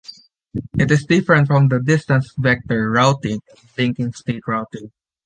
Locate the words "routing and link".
2.89-4.15